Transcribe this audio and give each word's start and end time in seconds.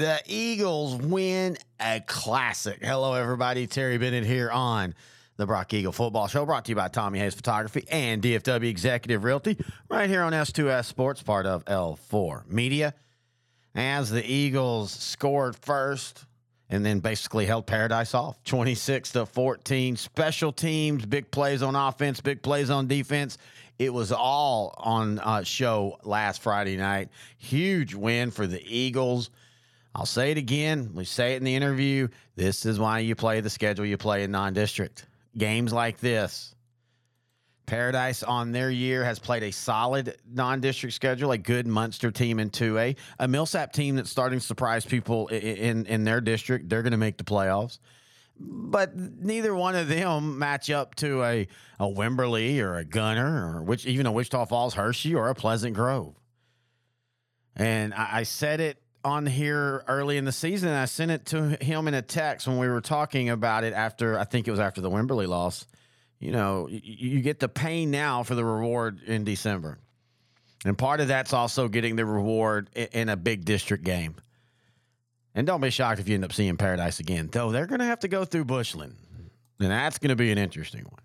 The 0.00 0.22
Eagles 0.26 0.96
win 0.96 1.58
a 1.78 2.00
classic. 2.00 2.78
Hello, 2.82 3.12
everybody. 3.12 3.66
Terry 3.66 3.98
Bennett 3.98 4.24
here 4.24 4.50
on 4.50 4.94
the 5.36 5.44
Brock 5.44 5.74
Eagle 5.74 5.92
Football 5.92 6.26
Show, 6.26 6.46
brought 6.46 6.64
to 6.64 6.68
you 6.70 6.74
by 6.74 6.88
Tommy 6.88 7.18
Hays 7.18 7.34
Photography 7.34 7.84
and 7.90 8.22
DFW 8.22 8.64
Executive 8.64 9.24
Realty, 9.24 9.58
right 9.90 10.08
here 10.08 10.22
on 10.22 10.32
S2S 10.32 10.86
Sports, 10.86 11.22
part 11.22 11.44
of 11.44 11.66
L4 11.66 12.50
Media. 12.50 12.94
As 13.74 14.08
the 14.08 14.24
Eagles 14.24 14.90
scored 14.90 15.54
first 15.54 16.24
and 16.70 16.82
then 16.82 17.00
basically 17.00 17.44
held 17.44 17.66
Paradise 17.66 18.14
off 18.14 18.42
26 18.44 19.12
to 19.12 19.26
14. 19.26 19.96
Special 19.96 20.50
teams, 20.50 21.04
big 21.04 21.30
plays 21.30 21.60
on 21.60 21.76
offense, 21.76 22.22
big 22.22 22.40
plays 22.40 22.70
on 22.70 22.86
defense. 22.86 23.36
It 23.78 23.92
was 23.92 24.12
all 24.12 24.74
on 24.78 25.18
uh, 25.18 25.42
show 25.42 25.98
last 26.04 26.40
Friday 26.40 26.78
night. 26.78 27.10
Huge 27.36 27.94
win 27.94 28.30
for 28.30 28.46
the 28.46 28.62
Eagles. 28.66 29.28
I'll 29.94 30.06
say 30.06 30.30
it 30.30 30.38
again. 30.38 30.92
We 30.94 31.04
say 31.04 31.34
it 31.34 31.38
in 31.38 31.44
the 31.44 31.54
interview. 31.54 32.08
This 32.36 32.64
is 32.64 32.78
why 32.78 33.00
you 33.00 33.14
play 33.14 33.40
the 33.40 33.50
schedule 33.50 33.84
you 33.84 33.96
play 33.96 34.22
in 34.22 34.30
non 34.30 34.52
district. 34.52 35.06
Games 35.36 35.72
like 35.72 35.98
this. 35.98 36.54
Paradise 37.66 38.24
on 38.24 38.50
their 38.50 38.70
year 38.70 39.04
has 39.04 39.20
played 39.20 39.44
a 39.44 39.52
solid 39.52 40.16
non 40.28 40.60
district 40.60 40.94
schedule, 40.94 41.32
a 41.32 41.38
good 41.38 41.66
Muenster 41.66 42.12
team 42.12 42.40
in 42.40 42.50
2A, 42.50 42.96
a 43.18 43.28
Millsap 43.28 43.72
team 43.72 43.96
that's 43.96 44.10
starting 44.10 44.40
to 44.40 44.44
surprise 44.44 44.84
people 44.84 45.28
in, 45.28 45.86
in, 45.86 46.02
their 46.02 46.20
district. 46.20 46.68
They're 46.68 46.82
going 46.82 46.92
to 46.92 46.96
make 46.96 47.16
the 47.16 47.24
playoffs. 47.24 47.78
But 48.40 48.96
neither 48.96 49.54
one 49.54 49.76
of 49.76 49.88
them 49.88 50.38
match 50.38 50.70
up 50.70 50.94
to 50.96 51.22
a, 51.22 51.46
a 51.78 51.84
Wimberley 51.84 52.60
or 52.60 52.76
a 52.76 52.84
Gunter 52.84 53.54
or 53.54 53.62
which 53.62 53.86
even 53.86 54.06
a 54.06 54.12
Wichita 54.12 54.46
Falls 54.46 54.74
Hirschi 54.74 55.14
or 55.14 55.28
a 55.28 55.34
Pleasant 55.34 55.74
Grove. 55.74 56.14
And 57.54 57.94
I, 57.94 58.08
I 58.12 58.22
said 58.22 58.60
it 58.60 58.82
on 59.04 59.26
here 59.26 59.84
early 59.86 60.16
in 60.16 60.24
the 60.24 60.32
season. 60.32 60.70
I 60.70 60.84
sent 60.84 61.10
it 61.10 61.26
to 61.26 61.56
him 61.62 61.88
in 61.88 61.94
a 61.94 62.02
text 62.02 62.46
when 62.46 62.58
we 62.58 62.68
were 62.68 62.80
talking 62.80 63.30
about 63.30 63.64
it 63.64 63.72
after, 63.72 64.18
I 64.18 64.24
think 64.24 64.48
it 64.48 64.50
was 64.50 64.60
after 64.60 64.80
the 64.80 64.90
Wimberley 64.90 65.26
loss. 65.26 65.66
You 66.18 66.32
know, 66.32 66.68
you, 66.68 66.80
you 66.84 67.20
get 67.20 67.40
the 67.40 67.48
pain 67.48 67.90
now 67.90 68.22
for 68.22 68.34
the 68.34 68.44
reward 68.44 69.02
in 69.06 69.24
December. 69.24 69.78
And 70.64 70.76
part 70.76 71.00
of 71.00 71.08
that's 71.08 71.32
also 71.32 71.68
getting 71.68 71.96
the 71.96 72.04
reward 72.04 72.68
in, 72.74 72.88
in 72.92 73.08
a 73.08 73.16
big 73.16 73.44
district 73.44 73.84
game. 73.84 74.16
And 75.34 75.46
don't 75.46 75.60
be 75.60 75.70
shocked 75.70 76.00
if 76.00 76.08
you 76.08 76.14
end 76.14 76.24
up 76.24 76.32
seeing 76.32 76.56
Paradise 76.56 77.00
again, 77.00 77.28
though 77.32 77.52
they're 77.52 77.66
going 77.66 77.78
to 77.78 77.86
have 77.86 78.00
to 78.00 78.08
go 78.08 78.24
through 78.24 78.44
Bushland. 78.44 78.96
And 79.58 79.70
that's 79.70 79.98
going 79.98 80.10
to 80.10 80.16
be 80.16 80.32
an 80.32 80.38
interesting 80.38 80.84
one. 80.84 81.00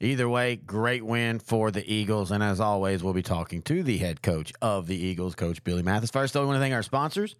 Either 0.00 0.28
way, 0.28 0.56
great 0.56 1.04
win 1.04 1.38
for 1.40 1.70
the 1.70 1.92
Eagles. 1.92 2.30
And 2.30 2.42
as 2.42 2.60
always, 2.60 3.02
we'll 3.02 3.14
be 3.14 3.22
talking 3.22 3.62
to 3.62 3.82
the 3.82 3.98
head 3.98 4.22
coach 4.22 4.52
of 4.62 4.86
the 4.86 4.96
Eagles, 4.96 5.34
Coach 5.34 5.64
Billy 5.64 5.82
Mathis. 5.82 6.10
First, 6.10 6.34
though, 6.34 6.40
we 6.42 6.46
want 6.46 6.56
to 6.56 6.60
thank 6.60 6.74
our 6.74 6.82
sponsors 6.82 7.34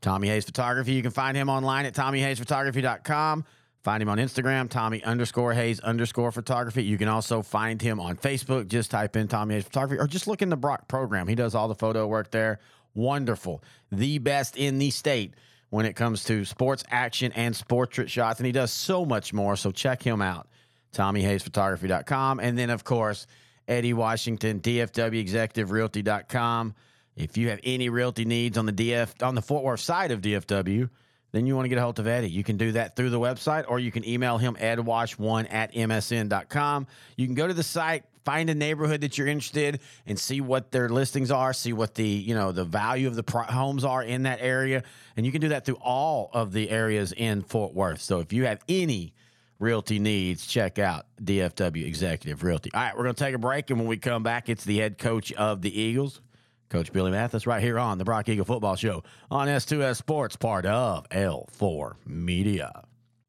Tommy 0.00 0.28
Hays 0.28 0.44
Photography. 0.44 0.92
You 0.92 1.02
can 1.02 1.10
find 1.10 1.36
him 1.36 1.48
online 1.48 1.84
at 1.86 1.94
TommyHaysPhotography.com. 1.94 3.44
Find 3.82 4.02
him 4.02 4.08
on 4.08 4.18
Instagram, 4.18 4.68
Tommy 4.68 5.02
underscore 5.02 5.52
Hays 5.52 5.80
underscore 5.80 6.32
photography. 6.32 6.84
You 6.84 6.98
can 6.98 7.08
also 7.08 7.42
find 7.42 7.80
him 7.80 8.00
on 8.00 8.16
Facebook. 8.16 8.68
Just 8.68 8.90
type 8.90 9.16
in 9.16 9.28
Tommy 9.28 9.54
Hays 9.54 9.64
Photography 9.64 10.00
or 10.00 10.06
just 10.06 10.26
look 10.26 10.42
in 10.42 10.50
the 10.50 10.56
Brock 10.56 10.88
program. 10.88 11.26
He 11.26 11.34
does 11.34 11.54
all 11.54 11.68
the 11.68 11.74
photo 11.74 12.06
work 12.06 12.30
there. 12.30 12.58
Wonderful. 12.94 13.62
The 13.90 14.18
best 14.18 14.56
in 14.56 14.78
the 14.78 14.90
state 14.90 15.34
when 15.70 15.86
it 15.86 15.94
comes 15.94 16.24
to 16.24 16.44
sports 16.44 16.84
action 16.90 17.32
and 17.32 17.60
portrait 17.68 18.10
shots. 18.10 18.40
And 18.40 18.46
he 18.46 18.52
does 18.52 18.72
so 18.72 19.04
much 19.04 19.32
more. 19.32 19.56
So 19.56 19.70
check 19.70 20.02
him 20.02 20.20
out. 20.20 20.48
TommyHaysPhotography.com. 20.92 22.40
And 22.40 22.58
then, 22.58 22.70
of 22.70 22.84
course, 22.84 23.26
Eddie 23.66 23.92
Washington, 23.92 24.60
DFW 24.60 25.20
Executive 25.20 25.70
Realty.com. 25.70 26.74
If 27.16 27.36
you 27.36 27.48
have 27.50 27.60
any 27.64 27.88
realty 27.88 28.24
needs 28.24 28.56
on 28.56 28.66
the 28.66 28.72
DF 28.72 29.26
on 29.26 29.34
the 29.34 29.42
Fort 29.42 29.64
Worth 29.64 29.80
side 29.80 30.12
of 30.12 30.20
DFW, 30.20 30.88
then 31.32 31.46
you 31.46 31.54
want 31.54 31.66
to 31.66 31.68
get 31.68 31.78
a 31.78 31.82
hold 31.82 31.98
of 31.98 32.06
Eddie. 32.06 32.30
You 32.30 32.44
can 32.44 32.56
do 32.56 32.72
that 32.72 32.96
through 32.96 33.10
the 33.10 33.20
website 33.20 33.64
or 33.68 33.78
you 33.78 33.90
can 33.90 34.06
email 34.08 34.38
him 34.38 34.54
edwash1 34.54 35.52
at 35.52 35.74
msn.com. 35.74 36.86
You 37.16 37.26
can 37.26 37.34
go 37.34 37.46
to 37.46 37.52
the 37.52 37.62
site, 37.62 38.04
find 38.24 38.48
a 38.48 38.54
neighborhood 38.54 39.02
that 39.02 39.18
you're 39.18 39.26
interested 39.26 39.80
and 40.06 40.18
see 40.18 40.40
what 40.40 40.70
their 40.70 40.88
listings 40.88 41.30
are, 41.30 41.52
see 41.52 41.72
what 41.72 41.94
the, 41.94 42.06
you 42.06 42.34
know, 42.34 42.52
the 42.52 42.64
value 42.64 43.08
of 43.08 43.14
the 43.14 43.22
pro- 43.22 43.42
homes 43.42 43.84
are 43.84 44.02
in 44.02 44.22
that 44.22 44.38
area, 44.40 44.82
and 45.16 45.26
you 45.26 45.32
can 45.32 45.40
do 45.40 45.48
that 45.48 45.66
through 45.66 45.78
all 45.82 46.30
of 46.32 46.52
the 46.52 46.70
areas 46.70 47.12
in 47.12 47.42
Fort 47.42 47.74
Worth. 47.74 48.00
So 48.00 48.20
if 48.20 48.32
you 48.32 48.46
have 48.46 48.62
any 48.68 49.12
realty 49.58 49.98
needs, 49.98 50.46
check 50.46 50.78
out 50.78 51.06
DFW 51.22 51.84
Executive 51.84 52.42
Realty. 52.42 52.70
All 52.72 52.80
right, 52.80 52.96
we're 52.96 53.04
going 53.04 53.14
to 53.14 53.24
take 53.24 53.34
a 53.34 53.38
break, 53.38 53.70
and 53.70 53.78
when 53.78 53.88
we 53.88 53.96
come 53.96 54.22
back, 54.22 54.48
it's 54.48 54.64
the 54.64 54.78
head 54.78 54.98
coach 54.98 55.32
of 55.32 55.62
the 55.62 55.80
Eagles, 55.80 56.20
Coach 56.68 56.92
Billy 56.92 57.10
Mathis, 57.10 57.46
right 57.46 57.62
here 57.62 57.78
on 57.78 57.98
the 57.98 58.04
Brock 58.04 58.28
Eagle 58.28 58.44
Football 58.44 58.76
Show 58.76 59.02
on 59.30 59.48
S2S 59.48 59.96
Sports, 59.96 60.36
part 60.36 60.66
of 60.66 61.08
L4 61.10 61.94
Media. 62.06 62.84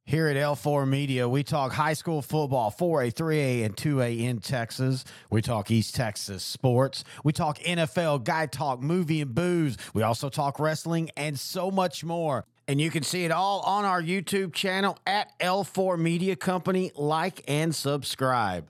Here 0.10 0.28
at 0.28 0.36
L4 0.36 0.88
Media, 0.88 1.30
we 1.30 1.44
talk 1.44 1.72
high 1.72 1.94
school 1.94 2.24
football, 2.24 2.72
4A, 2.72 3.14
3A, 3.14 3.64
and 3.64 3.76
2A 3.76 4.22
in 4.22 4.40
Texas. 4.40 5.06
We 5.30 5.44
talk 5.44 5.70
East 5.70 5.94
Texas 5.94 6.42
sports. 6.42 7.04
We 7.24 7.32
talk 7.32 7.60
NFL, 7.60 8.24
guy 8.24 8.48
talk, 8.48 8.82
movie 8.82 9.22
and 9.22 9.36
booze. 9.36 9.78
We 9.94 10.02
also 10.02 10.30
talk 10.30 10.60
wrestling 10.60 11.12
and 11.16 11.40
so 11.40 11.70
much 11.70 12.04
more. 12.04 12.46
And 12.70 12.80
you 12.80 12.92
can 12.92 13.02
see 13.02 13.26
it 13.26 13.32
all 13.32 13.62
on 13.62 13.84
our 13.84 14.00
YouTube 14.00 14.54
channel 14.54 14.96
at 15.08 15.32
L4 15.40 15.98
Media 15.98 16.36
Company. 16.36 16.92
Like 16.94 17.44
and 17.48 17.74
subscribe. 17.74 18.70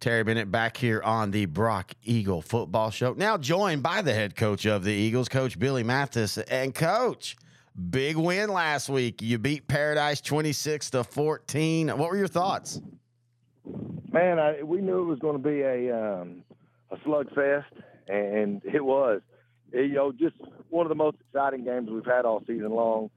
Terry 0.00 0.24
Bennett 0.24 0.50
back 0.50 0.76
here 0.76 1.00
on 1.00 1.30
the 1.30 1.46
Brock 1.46 1.92
Eagle 2.02 2.42
Football 2.42 2.90
Show. 2.90 3.14
Now 3.16 3.38
joined 3.38 3.84
by 3.84 4.02
the 4.02 4.12
head 4.12 4.34
coach 4.34 4.66
of 4.66 4.82
the 4.82 4.90
Eagles, 4.90 5.28
Coach 5.28 5.60
Billy 5.60 5.84
Mathis. 5.84 6.38
And 6.38 6.74
Coach, 6.74 7.36
big 7.90 8.16
win 8.16 8.50
last 8.50 8.88
week. 8.88 9.22
You 9.22 9.38
beat 9.38 9.68
Paradise 9.68 10.20
26 10.20 10.90
to 10.90 11.04
14. 11.04 11.86
What 11.90 12.10
were 12.10 12.16
your 12.16 12.26
thoughts? 12.26 12.80
Man, 14.10 14.40
I, 14.40 14.60
we 14.64 14.80
knew 14.80 15.02
it 15.02 15.06
was 15.06 15.20
going 15.20 15.40
to 15.40 15.48
be 15.48 15.60
a 15.60 15.96
um, 15.96 16.42
a 16.90 16.96
slugfest, 16.96 17.62
and 18.08 18.60
it 18.64 18.84
was. 18.84 19.20
You 19.72 19.94
know, 19.94 20.12
just 20.12 20.36
one 20.70 20.86
of 20.86 20.90
the 20.90 20.94
most 20.94 21.16
exciting 21.28 21.64
games 21.64 21.88
we've 21.90 22.04
had 22.04 22.24
all 22.24 22.40
season 22.46 22.70
long. 22.70 23.10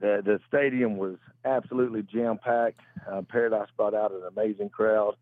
The 0.00 0.22
the 0.24 0.40
stadium 0.48 0.96
was 0.96 1.16
absolutely 1.44 2.02
jam 2.02 2.38
packed. 2.38 2.80
Uh, 3.10 3.22
Paradise 3.22 3.68
brought 3.76 3.94
out 3.94 4.12
an 4.12 4.22
amazing 4.30 4.70
crowd 4.70 5.14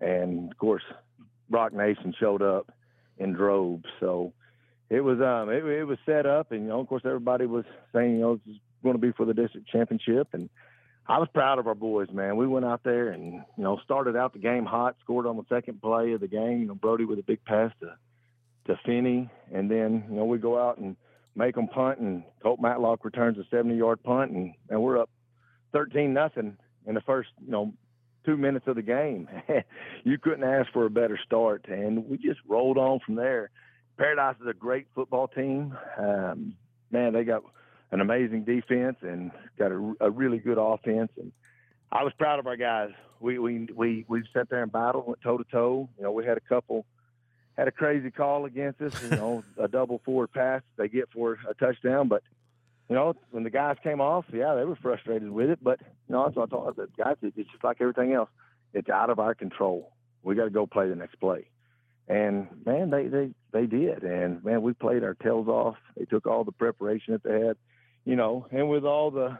and 0.00 0.50
of 0.50 0.58
course 0.58 0.82
Rock 1.50 1.72
Nation 1.72 2.14
showed 2.18 2.42
up 2.42 2.70
in 3.18 3.32
droves. 3.32 3.84
So 4.00 4.32
it 4.90 5.00
was 5.00 5.20
um 5.20 5.50
it, 5.50 5.64
it 5.64 5.84
was 5.84 5.98
set 6.06 6.26
up, 6.26 6.52
and 6.52 6.62
you 6.62 6.68
know 6.68 6.80
of 6.80 6.88
course 6.88 7.02
everybody 7.04 7.46
was 7.46 7.64
saying 7.94 8.12
you 8.12 8.20
know 8.20 8.36
this 8.36 8.54
is 8.54 8.60
going 8.82 8.94
to 8.94 9.00
be 9.00 9.12
for 9.12 9.26
the 9.26 9.34
district 9.34 9.68
championship, 9.68 10.28
and 10.32 10.48
I 11.06 11.18
was 11.18 11.28
proud 11.32 11.58
of 11.58 11.66
our 11.66 11.74
boys, 11.74 12.08
man. 12.12 12.36
We 12.36 12.46
went 12.46 12.66
out 12.66 12.82
there 12.84 13.08
and 13.08 13.34
you 13.56 13.64
know 13.64 13.78
started 13.84 14.16
out 14.16 14.32
the 14.32 14.38
game 14.38 14.64
hot, 14.64 14.96
scored 15.02 15.26
on 15.26 15.36
the 15.36 15.44
second 15.48 15.80
play 15.80 16.12
of 16.12 16.20
the 16.20 16.28
game. 16.28 16.60
You 16.60 16.66
know 16.66 16.74
Brody 16.74 17.04
with 17.04 17.18
a 17.18 17.24
big 17.24 17.44
pass 17.44 17.72
to 17.80 17.94
to 18.68 18.78
Finney, 18.86 19.28
and 19.52 19.70
then 19.70 20.04
you 20.08 20.16
know 20.16 20.24
we 20.24 20.38
go 20.38 20.58
out 20.58 20.78
and 20.78 20.96
make 21.34 21.56
them 21.56 21.68
punt, 21.68 21.98
and 21.98 22.22
Colt 22.42 22.60
Matlock 22.60 23.04
returns 23.04 23.38
a 23.38 23.44
70 23.50 23.76
yard 23.76 24.02
punt, 24.02 24.30
and 24.30 24.54
and 24.70 24.80
we're 24.80 25.00
up 25.00 25.10
13 25.72 26.12
nothing 26.12 26.56
in 26.86 26.94
the 26.94 27.00
first 27.00 27.30
you 27.44 27.50
know 27.50 27.72
two 28.24 28.36
minutes 28.36 28.66
of 28.66 28.76
the 28.76 28.82
game. 28.82 29.28
you 30.04 30.18
couldn't 30.18 30.44
ask 30.44 30.70
for 30.72 30.86
a 30.86 30.90
better 30.90 31.18
start, 31.24 31.66
and 31.68 32.08
we 32.08 32.18
just 32.18 32.40
rolled 32.46 32.78
on 32.78 33.00
from 33.04 33.14
there. 33.16 33.50
Paradise 33.96 34.36
is 34.40 34.46
a 34.46 34.54
great 34.54 34.86
football 34.94 35.26
team. 35.28 35.76
Um, 35.98 36.54
man, 36.90 37.12
they 37.14 37.24
got 37.24 37.42
an 37.90 38.00
amazing 38.00 38.44
defense 38.44 38.96
and 39.02 39.30
got 39.58 39.72
a, 39.72 39.94
a, 40.00 40.10
really 40.10 40.38
good 40.38 40.58
offense. 40.58 41.10
And 41.16 41.32
I 41.90 42.04
was 42.04 42.12
proud 42.18 42.38
of 42.38 42.46
our 42.46 42.56
guys. 42.56 42.90
We 43.18 43.38
we 43.38 43.68
we 43.74 44.04
we 44.06 44.22
sat 44.32 44.48
there 44.50 44.62
and 44.62 44.70
battled, 44.70 45.06
went 45.06 45.20
toe 45.22 45.38
to 45.38 45.44
toe. 45.50 45.88
You 45.96 46.04
know, 46.04 46.12
we 46.12 46.24
had 46.24 46.36
a 46.36 46.40
couple 46.48 46.86
had 47.58 47.68
a 47.68 47.72
crazy 47.72 48.10
call 48.10 48.44
against 48.44 48.80
us. 48.80 48.94
You 49.02 49.10
know, 49.10 49.44
a 49.58 49.68
double 49.68 50.00
forward 50.04 50.32
pass 50.32 50.62
they 50.76 50.88
get 50.88 51.10
for 51.12 51.38
a 51.48 51.54
touchdown, 51.54 52.08
but 52.08 52.22
you 52.88 52.94
know, 52.94 53.14
when 53.32 53.42
the 53.42 53.50
guys 53.50 53.76
came 53.82 54.00
off, 54.00 54.24
yeah, 54.32 54.54
they 54.54 54.64
were 54.64 54.76
frustrated 54.76 55.30
with 55.30 55.50
it. 55.50 55.58
But 55.62 55.80
you 55.80 56.14
know, 56.14 56.30
so 56.34 56.42
I 56.42 56.46
told 56.46 56.76
the 56.76 56.88
guys, 56.96 57.16
it's 57.20 57.36
just 57.36 57.64
like 57.64 57.78
everything 57.80 58.12
else. 58.12 58.30
It's 58.72 58.88
out 58.88 59.10
of 59.10 59.18
our 59.18 59.34
control. 59.34 59.92
We 60.22 60.36
got 60.36 60.44
to 60.44 60.50
go 60.50 60.66
play 60.66 60.88
the 60.88 60.94
next 60.94 61.16
play. 61.16 61.48
And 62.06 62.48
man, 62.64 62.90
they 62.90 63.08
they 63.08 63.30
they 63.52 63.66
did. 63.66 64.04
And 64.04 64.42
man, 64.44 64.62
we 64.62 64.72
played 64.72 65.02
our 65.02 65.14
tails 65.14 65.48
off. 65.48 65.76
They 65.96 66.04
took 66.04 66.26
all 66.26 66.44
the 66.44 66.52
preparation 66.52 67.12
that 67.12 67.22
they 67.24 67.46
had, 67.46 67.56
you 68.04 68.16
know, 68.16 68.46
and 68.50 68.70
with 68.70 68.84
all 68.84 69.10
the 69.10 69.38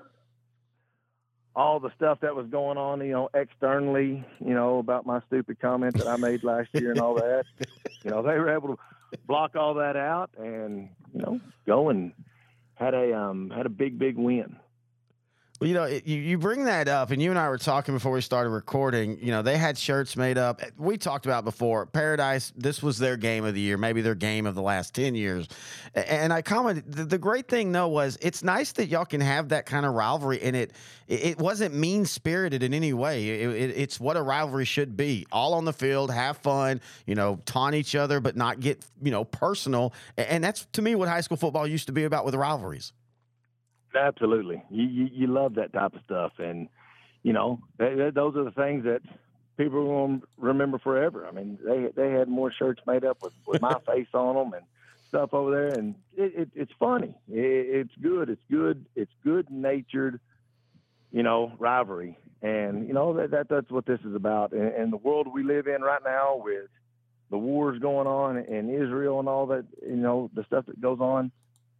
all 1.58 1.80
the 1.80 1.90
stuff 1.96 2.20
that 2.20 2.36
was 2.36 2.46
going 2.46 2.78
on, 2.78 3.00
you 3.04 3.10
know, 3.10 3.28
externally, 3.34 4.24
you 4.38 4.54
know, 4.54 4.78
about 4.78 5.04
my 5.04 5.20
stupid 5.26 5.58
comment 5.58 5.98
that 5.98 6.06
I 6.06 6.16
made 6.16 6.44
last 6.44 6.68
year 6.72 6.92
and 6.92 7.00
all 7.00 7.16
that, 7.16 7.46
you 8.04 8.10
know, 8.12 8.22
they 8.22 8.38
were 8.38 8.54
able 8.54 8.76
to 8.76 8.78
block 9.26 9.56
all 9.56 9.74
that 9.74 9.96
out 9.96 10.30
and 10.38 10.88
you 11.12 11.20
know 11.20 11.40
go 11.66 11.88
and 11.88 12.12
had 12.74 12.94
a 12.94 13.12
um, 13.12 13.50
had 13.50 13.66
a 13.66 13.70
big 13.70 13.98
big 13.98 14.16
win. 14.16 14.56
Well, 15.60 15.66
you 15.66 15.74
know, 15.74 15.84
it, 15.84 16.06
you, 16.06 16.18
you 16.18 16.38
bring 16.38 16.64
that 16.64 16.86
up, 16.86 17.10
and 17.10 17.20
you 17.20 17.30
and 17.30 17.38
I 17.38 17.48
were 17.48 17.58
talking 17.58 17.92
before 17.92 18.12
we 18.12 18.20
started 18.20 18.50
recording. 18.50 19.18
You 19.20 19.32
know, 19.32 19.42
they 19.42 19.56
had 19.56 19.76
shirts 19.76 20.16
made 20.16 20.38
up. 20.38 20.62
We 20.76 20.96
talked 20.96 21.26
about 21.26 21.44
before 21.44 21.84
Paradise. 21.84 22.52
This 22.56 22.80
was 22.80 22.96
their 22.96 23.16
game 23.16 23.44
of 23.44 23.54
the 23.54 23.60
year, 23.60 23.76
maybe 23.76 24.00
their 24.00 24.14
game 24.14 24.46
of 24.46 24.54
the 24.54 24.62
last 24.62 24.94
ten 24.94 25.16
years. 25.16 25.48
And 25.94 26.32
I 26.32 26.42
commented. 26.42 26.92
The, 26.92 27.04
the 27.04 27.18
great 27.18 27.48
thing 27.48 27.72
though 27.72 27.88
was 27.88 28.16
it's 28.22 28.44
nice 28.44 28.70
that 28.72 28.86
y'all 28.86 29.04
can 29.04 29.20
have 29.20 29.48
that 29.48 29.66
kind 29.66 29.84
of 29.84 29.94
rivalry, 29.94 30.40
and 30.42 30.54
it 30.54 30.74
it 31.08 31.38
wasn't 31.38 31.74
mean 31.74 32.06
spirited 32.06 32.62
in 32.62 32.72
any 32.72 32.92
way. 32.92 33.28
It, 33.28 33.50
it, 33.50 33.70
it's 33.76 33.98
what 33.98 34.16
a 34.16 34.22
rivalry 34.22 34.64
should 34.64 34.96
be. 34.96 35.26
All 35.32 35.54
on 35.54 35.64
the 35.64 35.72
field, 35.72 36.12
have 36.12 36.36
fun. 36.38 36.80
You 37.04 37.16
know, 37.16 37.40
taunt 37.46 37.74
each 37.74 37.96
other, 37.96 38.20
but 38.20 38.36
not 38.36 38.60
get 38.60 38.84
you 39.02 39.10
know 39.10 39.24
personal. 39.24 39.92
And 40.16 40.44
that's 40.44 40.66
to 40.74 40.82
me 40.82 40.94
what 40.94 41.08
high 41.08 41.22
school 41.22 41.36
football 41.36 41.66
used 41.66 41.86
to 41.86 41.92
be 41.92 42.04
about 42.04 42.24
with 42.24 42.36
rivalries. 42.36 42.92
Absolutely, 43.94 44.62
you, 44.70 44.84
you, 44.84 45.08
you 45.12 45.26
love 45.26 45.54
that 45.54 45.72
type 45.72 45.94
of 45.94 46.00
stuff, 46.04 46.32
and 46.38 46.68
you 47.22 47.32
know 47.32 47.60
they, 47.78 47.94
they, 47.94 48.10
those 48.10 48.36
are 48.36 48.44
the 48.44 48.50
things 48.50 48.84
that 48.84 49.00
people 49.56 49.84
will 49.84 50.20
remember 50.38 50.78
forever. 50.78 51.26
I 51.26 51.32
mean, 51.32 51.58
they 51.64 51.88
they 51.94 52.12
had 52.12 52.28
more 52.28 52.52
shirts 52.52 52.80
made 52.86 53.04
up 53.04 53.22
with, 53.22 53.32
with 53.46 53.60
my 53.60 53.76
face 53.86 54.08
on 54.14 54.36
them 54.36 54.52
and 54.54 54.64
stuff 55.08 55.34
over 55.34 55.50
there, 55.50 55.78
and 55.78 55.94
it, 56.16 56.32
it, 56.34 56.50
it's 56.54 56.72
funny. 56.78 57.14
It, 57.28 57.86
it's 57.86 57.94
good. 58.00 58.30
It's 58.30 58.42
good. 58.50 58.86
It's 58.94 59.12
good 59.24 59.50
natured, 59.50 60.20
you 61.10 61.22
know, 61.22 61.52
rivalry, 61.58 62.18
and 62.42 62.86
you 62.86 62.94
know 62.94 63.14
that, 63.14 63.30
that 63.32 63.48
that's 63.48 63.70
what 63.70 63.86
this 63.86 64.00
is 64.04 64.14
about. 64.14 64.52
And, 64.52 64.72
and 64.74 64.92
the 64.92 64.98
world 64.98 65.28
we 65.32 65.42
live 65.42 65.66
in 65.66 65.82
right 65.82 66.02
now, 66.04 66.40
with 66.42 66.68
the 67.30 67.38
wars 67.38 67.78
going 67.78 68.06
on 68.06 68.38
in 68.38 68.70
Israel 68.70 69.18
and 69.18 69.28
all 69.28 69.46
that, 69.46 69.64
you 69.82 69.96
know, 69.96 70.30
the 70.34 70.44
stuff 70.44 70.66
that 70.66 70.80
goes 70.80 71.00
on 71.00 71.30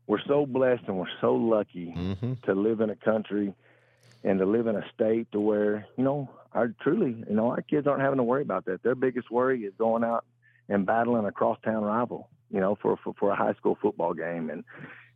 we're 0.09 0.23
so 0.27 0.47
blessed 0.47 0.83
and 0.89 0.99
we're 0.99 1.07
so 1.21 1.35
lucky 1.35 1.95
mm-hmm. 1.97 2.33
to 2.45 2.55
live 2.55 2.81
in 2.81 2.91
a 2.91 2.97
country 2.97 3.55
and 4.25 4.41
to 4.41 4.47
live 4.47 4.67
in 4.67 4.75
a 4.75 4.85
state 4.93 5.31
to 5.31 5.39
where 5.39 5.87
you 5.97 6.03
know 6.03 6.29
our 6.53 6.75
truly 6.81 7.25
you 7.29 7.37
know 7.37 7.51
our 7.51 7.63
kids 7.63 7.87
aren't 7.87 8.03
having 8.03 8.17
to 8.17 8.25
worry 8.25 8.43
about 8.43 8.65
that. 8.65 8.83
Their 8.83 8.97
biggest 8.97 9.31
worry 9.31 9.63
is 9.63 9.75
going 9.79 10.03
out 10.03 10.25
and 10.69 10.85
battling 10.85 11.27
a 11.27 11.31
crosstown 11.31 11.85
rival 11.85 12.29
you 12.51 12.59
know 12.59 12.77
for, 12.81 12.97
for 13.05 13.15
for 13.21 13.31
a 13.31 13.37
high 13.37 13.55
school 13.55 13.79
football 13.81 14.15
game. 14.15 14.51
And 14.51 14.65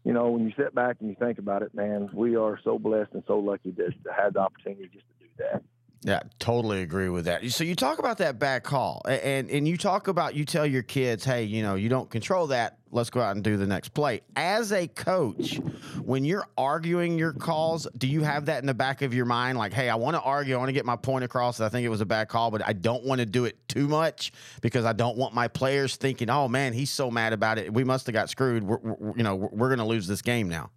you 0.05 0.13
know 0.13 0.31
when 0.31 0.45
you 0.45 0.53
sit 0.57 0.75
back 0.75 0.99
and 1.01 1.09
you 1.09 1.17
think 1.19 1.39
about 1.39 1.63
it 1.63 1.75
man 1.75 2.11
we 2.13 2.37
are 2.37 2.59
so 2.63 2.79
blessed 2.79 3.13
and 3.15 3.23
so 3.27 3.39
lucky 3.39 3.73
to, 3.73 3.91
to 3.91 4.13
have 4.17 4.35
the 4.35 4.41
opportunity 4.41 4.89
just 4.93 5.07
to 5.07 5.25
do 5.25 5.31
that 5.39 5.63
yeah, 6.05 6.21
totally 6.41 6.83
agree 6.83 7.09
with 7.09 7.27
that. 7.27 7.49
So 7.51 7.63
you 7.63 7.77
talk 7.77 8.01
about 8.01 8.19
that 8.19 8.39
bad 8.41 8.65
call, 8.65 9.03
and 9.07 9.49
and 9.49 9.69
you 9.69 9.77
talk 9.77 10.09
about 10.09 10.35
you 10.35 10.45
tell 10.45 10.67
your 10.67 10.83
kids, 10.83 11.25
hey, 11.25 11.45
you 11.45 11.63
know, 11.63 11.77
you 11.77 11.89
don't 11.89 12.11
control 12.11 12.49
that. 12.49 12.79
Let's 12.91 13.09
go 13.09 13.21
out 13.21 13.37
and 13.37 13.45
do 13.45 13.57
the 13.57 13.67
next 13.67 13.91
play. 13.91 14.21
As 14.35 14.73
a 14.73 14.89
coach, 14.89 15.59
when 16.03 16.25
you're 16.25 16.47
arguing 16.59 17.19
your 17.19 17.33
calls, 17.33 17.87
do 17.97 18.09
you 18.09 18.23
have 18.23 18.47
that 18.47 18.61
in 18.61 18.67
the 18.67 18.75
back 18.75 19.01
of 19.01 19.15
your 19.15 19.25
mind, 19.25 19.57
like, 19.57 19.73
hey, 19.73 19.89
I 19.89 19.95
want 19.95 20.15
to 20.17 20.21
argue, 20.21 20.57
I 20.57 20.59
want 20.59 20.69
to 20.69 20.75
get 20.75 20.85
my 20.85 20.97
point 20.97 21.25
across. 21.25 21.61
I 21.61 21.69
think 21.69 21.87
it 21.87 21.89
was 21.89 22.03
a 22.03 22.07
bad 22.07 22.29
call, 22.29 22.51
but 22.51 22.67
I 22.67 22.73
don't 22.73 23.05
want 23.05 23.21
to 23.21 23.27
do 23.27 23.45
it 23.45 23.57
too 23.69 23.87
much 23.87 24.33
because 24.61 24.85
I 24.85 24.93
don't 24.93 25.17
want 25.17 25.35
my 25.35 25.49
players 25.49 25.97
thinking, 25.97 26.29
oh 26.29 26.49
man, 26.49 26.73
he's 26.73 26.91
so 26.91 27.11
mad 27.11 27.33
about 27.33 27.59
it. 27.59 27.73
We 27.73 27.85
must 27.85 28.07
have 28.07 28.13
got 28.13 28.29
screwed. 28.29 28.65
We're, 28.65 28.79
we're 28.79 29.17
you 29.17 29.23
know, 29.23 29.37
we're, 29.37 29.69
going 29.69 29.79
to 29.79 29.87
lose 29.87 30.07
this 30.07 30.21
game 30.21 30.49
now. 30.49 30.71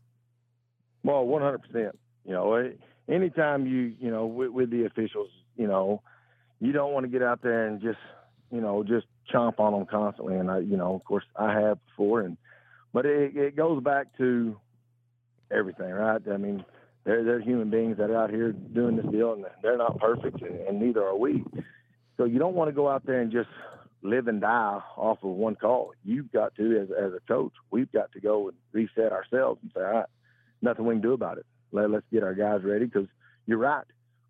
Well, 1.04 1.25
one 1.25 1.42
hundred 1.42 1.63
percent. 1.63 1.98
You 2.25 2.33
know. 2.33 2.54
It, 2.54 2.80
anytime 3.10 3.66
you 3.68 3.94
you 4.00 4.12
know 4.12 4.25
with, 4.25 4.52
with 4.52 4.69
the 4.69 4.86
officials, 4.86 5.30
you 5.56 5.68
know, 5.68 6.02
you 6.60 6.72
don't 6.72 6.94
want 6.94 7.06
to 7.06 7.12
get 7.12 7.22
out 7.22 7.42
there 7.42 7.68
and 7.68 7.81
just 7.81 8.00
you 8.52 8.62
know 8.62 8.84
just 8.84 9.06
chomp 9.34 9.60
on 9.60 9.74
them 9.74 9.86
constantly. 9.86 10.36
And 10.36 10.50
I, 10.50 10.60
you 10.60 10.78
know, 10.78 10.96
of 10.96 11.04
course, 11.04 11.24
I 11.36 11.54
have 11.54 11.78
before, 11.88 12.22
and 12.22 12.38
but 12.94 13.06
it, 13.06 13.36
it 13.36 13.56
goes 13.56 13.84
back 13.84 14.18
to 14.18 14.57
everything, 15.52 15.90
right? 15.90 16.22
I 16.31 16.38
mean, 16.38 16.63
they're 17.04 17.24
they're 17.24 17.42
human 17.42 17.69
beings 17.69 17.98
that 17.98 18.10
are 18.10 18.24
out 18.24 18.30
here 18.30 18.52
doing 18.52 18.96
this 18.96 19.06
deal, 19.07 19.34
and 19.34 19.46
they're 19.62 19.78
not 19.78 20.00
perfect, 20.00 20.42
and, 20.42 20.60
and 20.62 20.80
neither 20.80 21.04
are 21.04 21.18
we. 21.18 21.44
So 22.18 22.25
you 22.25 22.40
don't 22.40 22.56
want 22.56 22.69
to 22.69 22.74
go 22.74 22.90
out 22.90 23.06
there 23.06 23.19
and 23.22 23.31
just 23.31 23.50
live 24.02 24.28
and 24.28 24.40
die 24.40 24.81
off 24.96 25.18
of 25.24 25.30
one 25.31 25.56
call. 25.56 25.92
You've 26.04 26.31
got 26.31 26.56
to, 26.56 26.80
as 26.80 26.90
as 26.92 27.13
a 27.13 27.19
coach, 27.28 27.54
we've 27.72 27.92
got 27.92 28.12
to 28.13 28.19
go 28.19 28.50
and 28.50 28.57
reset 28.72 29.12
ourselves 29.12 29.60
and 29.62 29.72
say, 29.75 29.81
all 29.81 29.92
right, 29.92 30.06
nothing 30.62 30.86
we 30.86 30.96
can 30.96 31.02
do 31.02 31.13
about 31.13 31.38
it. 31.38 31.46
Let, 31.75 31.92
let's 31.92 32.06
get 32.12 32.24
our 32.24 32.33
guys 32.33 32.62
ready 32.63 32.86
because 32.86 33.07
you're 33.45 33.57
right. 33.57 33.86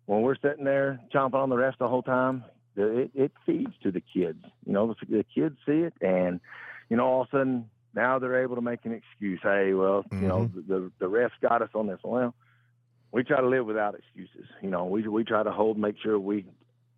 When 0.06 0.22
we're 0.22 0.36
sitting 0.36 0.64
there 0.64 1.00
chomping 1.14 1.34
on 1.34 1.50
the 1.50 1.56
refs 1.56 1.78
the 1.78 1.88
whole 1.88 2.02
time, 2.02 2.44
it, 2.76 3.10
it 3.14 3.32
feeds 3.44 3.72
to 3.82 3.90
the 3.90 4.00
kids. 4.00 4.44
You 4.66 4.72
know, 4.72 4.88
the, 4.88 5.16
the 5.16 5.24
kids 5.34 5.56
see 5.66 5.80
it, 5.80 5.94
and 6.00 6.40
you 6.88 6.96
know, 6.96 7.06
all 7.06 7.22
of 7.22 7.28
a 7.28 7.36
sudden 7.36 7.70
now 7.94 8.18
they're 8.18 8.42
able 8.42 8.56
to 8.56 8.62
make 8.62 8.84
an 8.84 8.92
excuse. 8.92 9.40
Hey, 9.42 9.72
well, 9.72 10.02
mm-hmm. 10.02 10.22
you 10.22 10.28
know, 10.28 10.50
mm-hmm. 10.54 10.72
the 10.72 10.92
the 10.98 11.06
refs 11.06 11.30
got 11.40 11.62
us 11.62 11.70
on 11.74 11.86
this. 11.86 11.98
Well, 12.04 12.34
we 13.12 13.24
try 13.24 13.40
to 13.40 13.48
live 13.48 13.66
without 13.66 13.94
excuses. 13.94 14.46
You 14.60 14.70
know, 14.70 14.84
we 14.84 15.06
we 15.08 15.24
try 15.24 15.42
to 15.42 15.52
hold, 15.52 15.78
make 15.78 15.96
sure 16.02 16.18
we, 16.18 16.44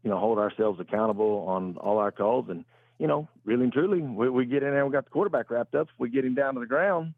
you 0.03 0.11
know, 0.11 0.19
hold 0.19 0.39
ourselves 0.39 0.81
accountable 0.81 1.45
on 1.49 1.77
all 1.77 1.99
our 1.99 2.11
calls, 2.11 2.47
and 2.49 2.65
you 2.99 3.07
know, 3.07 3.29
really 3.45 3.65
and 3.65 3.73
truly, 3.73 4.01
we, 4.01 4.29
we 4.29 4.45
get 4.45 4.63
in 4.63 4.71
there, 4.71 4.85
we 4.85 4.93
got 4.93 5.05
the 5.05 5.11
quarterback 5.11 5.51
wrapped 5.51 5.75
up. 5.75 5.89
We 5.99 6.11
get 6.11 6.25
him 6.25 6.35
down 6.35 6.55
to 6.55 6.61
the 6.61 6.67
ground, 6.67 7.15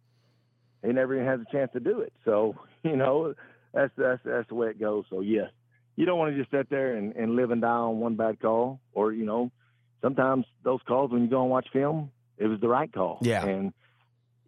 he 0.85 0.93
never 0.93 1.15
even 1.15 1.26
has 1.26 1.41
a 1.41 1.50
chance 1.50 1.73
to 1.73 1.81
do 1.81 2.00
it. 2.00 2.12
So, 2.25 2.56
you 2.91 2.97
know, 2.97 3.35
that's 3.73 3.93
that's 3.97 4.21
that's 4.25 4.49
the 4.49 4.55
way 4.55 4.69
it 4.69 4.81
goes. 4.81 5.05
So 5.11 5.21
yes, 5.21 5.50
you 5.97 6.06
don't 6.06 6.19
want 6.19 6.35
to 6.35 6.38
just 6.38 6.50
sit 6.50 6.71
there 6.71 6.97
and, 6.97 7.15
and 7.15 7.37
live 7.37 7.50
and 7.50 7.61
die 7.61 7.69
on 7.69 8.00
one 8.00 8.17
bad 8.17 8.41
call, 8.41 8.81
or 8.93 9.12
you 9.12 9.25
know, 9.25 9.50
sometimes 10.03 10.47
those 10.65 10.81
calls 10.87 11.11
when 11.11 11.23
you 11.23 11.29
go 11.29 11.43
and 11.43 11.50
watch 11.50 11.69
film, 11.73 12.11
it 12.38 12.47
was 12.47 12.61
the 12.61 12.69
right 12.69 12.93
call. 12.93 13.19
Yeah, 13.23 13.44
and 13.44 13.73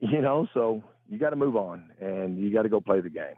you 0.00 0.20
know, 0.20 0.48
so 0.54 0.82
you 1.08 1.18
got 1.18 1.30
to 1.30 1.36
move 1.36 1.56
on 1.56 1.90
and 2.00 2.38
you 2.38 2.52
got 2.52 2.62
to 2.62 2.68
go 2.68 2.80
play 2.80 3.00
the 3.00 3.10
game. 3.10 3.36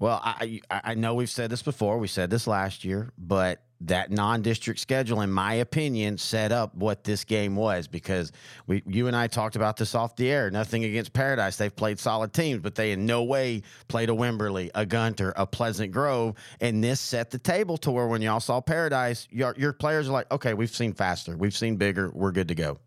Well, 0.00 0.20
I 0.22 0.60
I 0.70 0.94
know 0.94 1.14
we've 1.14 1.28
said 1.28 1.50
this 1.50 1.62
before. 1.62 1.98
We 1.98 2.06
said 2.06 2.30
this 2.30 2.46
last 2.46 2.84
year, 2.84 3.10
but 3.18 3.62
that 3.82 4.10
non-district 4.10 4.80
schedule, 4.80 5.20
in 5.20 5.30
my 5.30 5.54
opinion, 5.54 6.18
set 6.18 6.50
up 6.50 6.74
what 6.74 7.04
this 7.04 7.24
game 7.24 7.54
was 7.54 7.86
because 7.86 8.32
we, 8.66 8.82
you 8.86 9.06
and 9.06 9.14
I 9.14 9.28
talked 9.28 9.54
about 9.54 9.76
this 9.76 9.94
off 9.94 10.16
the 10.16 10.30
air. 10.30 10.50
Nothing 10.50 10.84
against 10.84 11.12
Paradise; 11.12 11.56
they've 11.56 11.74
played 11.74 11.98
solid 11.98 12.32
teams, 12.32 12.60
but 12.60 12.76
they 12.76 12.92
in 12.92 13.06
no 13.06 13.24
way 13.24 13.62
played 13.88 14.08
a 14.08 14.12
Wimberley, 14.12 14.70
a 14.74 14.86
Gunter, 14.86 15.32
a 15.36 15.46
Pleasant 15.46 15.90
Grove, 15.90 16.36
and 16.60 16.82
this 16.82 17.00
set 17.00 17.30
the 17.30 17.38
table 17.38 17.76
to 17.78 17.90
where 17.90 18.06
when 18.06 18.22
y'all 18.22 18.40
saw 18.40 18.60
Paradise, 18.60 19.26
your 19.30 19.54
your 19.58 19.72
players 19.72 20.08
are 20.08 20.12
like, 20.12 20.30
okay, 20.30 20.54
we've 20.54 20.74
seen 20.74 20.92
faster, 20.92 21.36
we've 21.36 21.56
seen 21.56 21.76
bigger, 21.76 22.10
we're 22.14 22.32
good 22.32 22.48
to 22.48 22.54
go. 22.54 22.78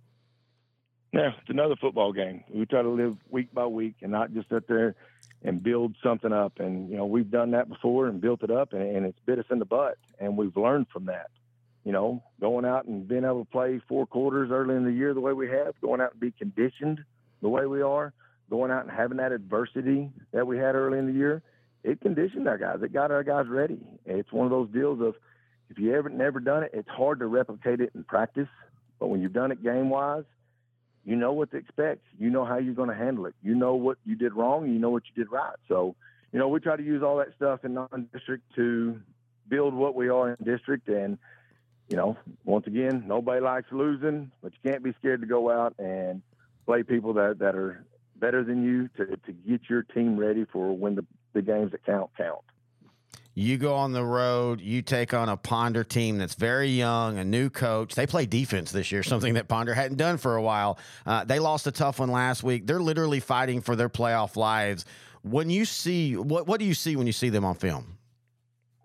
Yeah, 1.11 1.31
it's 1.41 1.49
another 1.49 1.75
football 1.75 2.13
game. 2.13 2.45
We 2.49 2.65
try 2.65 2.81
to 2.81 2.89
live 2.89 3.17
week 3.29 3.53
by 3.53 3.65
week 3.65 3.95
and 4.01 4.13
not 4.13 4.33
just 4.33 4.47
sit 4.47 4.65
there 4.69 4.95
and 5.43 5.63
build 5.63 5.95
something 6.03 6.31
up. 6.31 6.59
And, 6.59 6.89
you 6.89 6.97
know, 6.97 7.05
we've 7.05 7.29
done 7.29 7.51
that 7.51 7.69
before 7.69 8.07
and 8.07 8.21
built 8.21 8.43
it 8.43 8.51
up 8.51 8.73
and, 8.73 8.83
and 8.83 9.05
it's 9.05 9.17
bit 9.25 9.39
us 9.39 9.45
in 9.51 9.59
the 9.59 9.65
butt. 9.65 9.97
And 10.19 10.37
we've 10.37 10.55
learned 10.55 10.87
from 10.93 11.05
that. 11.05 11.29
You 11.83 11.91
know, 11.91 12.21
going 12.39 12.63
out 12.63 12.85
and 12.85 13.07
being 13.07 13.23
able 13.23 13.43
to 13.43 13.51
play 13.51 13.81
four 13.87 14.05
quarters 14.05 14.51
early 14.51 14.75
in 14.75 14.85
the 14.85 14.91
year 14.91 15.15
the 15.15 15.19
way 15.19 15.33
we 15.33 15.49
have, 15.49 15.73
going 15.81 15.99
out 15.99 16.11
and 16.11 16.19
be 16.19 16.31
conditioned 16.31 16.99
the 17.41 17.49
way 17.49 17.65
we 17.65 17.81
are, 17.81 18.13
going 18.51 18.69
out 18.69 18.83
and 18.83 18.91
having 18.91 19.17
that 19.17 19.31
adversity 19.31 20.11
that 20.31 20.45
we 20.45 20.57
had 20.57 20.75
early 20.75 20.99
in 20.99 21.07
the 21.07 21.13
year, 21.13 21.41
it 21.83 21.99
conditioned 22.01 22.47
our 22.47 22.59
guys. 22.59 22.77
It 22.83 22.93
got 22.93 23.09
our 23.09 23.23
guys 23.23 23.47
ready. 23.47 23.79
It's 24.05 24.31
one 24.31 24.45
of 24.45 24.51
those 24.51 24.69
deals 24.69 25.01
of 25.01 25.15
if 25.71 25.79
you 25.79 25.95
ever 25.95 26.09
never 26.09 26.39
done 26.39 26.63
it, 26.63 26.71
it's 26.73 26.89
hard 26.89 27.19
to 27.19 27.25
replicate 27.25 27.79
it 27.79 27.91
in 27.95 28.03
practice. 28.03 28.49
But 28.99 29.07
when 29.07 29.21
you've 29.21 29.33
done 29.33 29.51
it 29.51 29.63
game 29.63 29.89
wise, 29.89 30.25
you 31.05 31.15
know 31.15 31.33
what 31.33 31.51
to 31.51 31.57
expect. 31.57 32.05
You 32.19 32.29
know 32.29 32.45
how 32.45 32.57
you're 32.57 32.73
going 32.73 32.89
to 32.89 32.95
handle 32.95 33.25
it. 33.25 33.35
You 33.41 33.55
know 33.55 33.75
what 33.75 33.97
you 34.05 34.15
did 34.15 34.33
wrong. 34.33 34.67
You 34.71 34.79
know 34.79 34.89
what 34.89 35.03
you 35.07 35.23
did 35.23 35.31
right. 35.31 35.55
So, 35.67 35.95
you 36.31 36.39
know, 36.39 36.47
we 36.47 36.59
try 36.59 36.75
to 36.75 36.83
use 36.83 37.03
all 37.03 37.17
that 37.17 37.33
stuff 37.35 37.65
in 37.65 37.73
non-district 37.73 38.43
to 38.55 38.99
build 39.47 39.73
what 39.73 39.95
we 39.95 40.09
are 40.09 40.29
in 40.29 40.45
district. 40.45 40.87
And, 40.87 41.17
you 41.89 41.97
know, 41.97 42.17
once 42.45 42.67
again, 42.67 43.03
nobody 43.07 43.41
likes 43.41 43.71
losing, 43.71 44.31
but 44.41 44.53
you 44.53 44.71
can't 44.71 44.83
be 44.83 44.93
scared 44.99 45.21
to 45.21 45.27
go 45.27 45.49
out 45.49 45.73
and 45.79 46.21
play 46.65 46.83
people 46.83 47.13
that, 47.13 47.39
that 47.39 47.55
are 47.55 47.83
better 48.15 48.43
than 48.43 48.63
you 48.63 48.87
to, 48.97 49.17
to 49.17 49.31
get 49.31 49.61
your 49.69 49.81
team 49.81 50.17
ready 50.17 50.45
for 50.45 50.75
when 50.77 50.95
the, 50.95 51.05
the 51.33 51.41
games 51.41 51.71
that 51.71 51.83
count 51.85 52.11
count. 52.15 52.41
You 53.33 53.57
go 53.57 53.75
on 53.75 53.93
the 53.93 54.03
road, 54.03 54.59
you 54.59 54.81
take 54.81 55.13
on 55.13 55.29
a 55.29 55.37
Ponder 55.37 55.85
team 55.85 56.17
that's 56.17 56.35
very 56.35 56.67
young, 56.67 57.17
a 57.17 57.23
new 57.23 57.49
coach. 57.49 57.95
They 57.95 58.05
play 58.05 58.25
defense 58.25 58.71
this 58.71 58.91
year, 58.91 59.03
something 59.03 59.35
that 59.35 59.47
Ponder 59.47 59.73
hadn't 59.73 59.97
done 59.97 60.17
for 60.17 60.35
a 60.35 60.41
while. 60.41 60.77
Uh, 61.05 61.23
they 61.23 61.39
lost 61.39 61.65
a 61.65 61.71
tough 61.71 61.99
one 61.99 62.11
last 62.11 62.43
week. 62.43 62.67
They're 62.67 62.81
literally 62.81 63.21
fighting 63.21 63.61
for 63.61 63.75
their 63.75 63.89
playoff 63.89 64.35
lives. 64.35 64.85
When 65.23 65.49
you 65.49 65.65
see 65.65 66.17
what 66.17 66.47
what 66.47 66.59
do 66.59 66.65
you 66.65 66.73
see 66.73 66.95
when 66.95 67.07
you 67.07 67.13
see 67.13 67.29
them 67.29 67.45
on 67.45 67.55
film? 67.55 67.97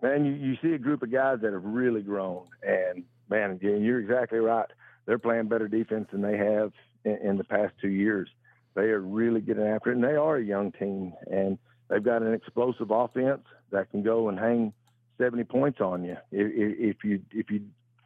Man, 0.01 0.23
you, 0.23 0.33
you 0.33 0.55
see 0.61 0.73
a 0.73 0.77
group 0.77 1.01
of 1.01 1.11
guys 1.11 1.39
that 1.41 1.51
have 1.51 1.63
really 1.63 2.01
grown, 2.01 2.45
and 2.61 3.03
man, 3.29 3.57
you're 3.61 3.99
exactly 3.99 4.37
right. 4.37 4.67
They're 5.07 5.17
playing 5.17 5.47
better 5.47 5.67
defense 5.67 6.07
than 6.11 6.21
they 6.21 6.37
have 6.37 6.71
in, 7.03 7.17
in 7.29 7.37
the 7.37 7.43
past 7.43 7.73
two 7.81 7.89
years. 7.89 8.29
They 8.75 8.83
are 8.83 8.99
really 8.99 9.41
getting 9.41 9.65
after 9.65 9.91
it, 9.91 9.95
and 9.95 10.03
they 10.03 10.15
are 10.15 10.37
a 10.37 10.43
young 10.43 10.71
team, 10.71 11.13
and 11.25 11.57
they've 11.89 12.03
got 12.03 12.21
an 12.21 12.33
explosive 12.33 12.91
offense 12.91 13.41
that 13.71 13.91
can 13.91 14.03
go 14.03 14.29
and 14.29 14.39
hang 14.39 14.73
70 15.17 15.43
points 15.45 15.81
on 15.81 16.03
you 16.03 16.17
if, 16.31 16.97
if 16.97 17.03
you 17.03 17.21
if 17.31 17.49
you 17.49 17.61